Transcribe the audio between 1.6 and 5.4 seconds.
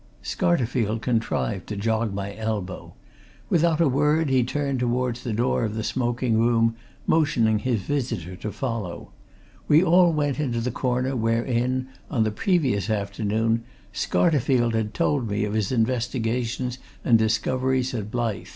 to jog my elbow. Without a word, he turned towards the